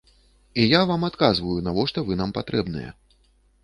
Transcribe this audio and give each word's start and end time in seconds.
І 0.63 0.65
я 0.77 0.81
вам 0.93 1.05
адказваю, 1.11 1.59
навошта 1.69 2.07
вы 2.11 2.21
нам 2.25 2.37
патрэбныя. 2.43 2.91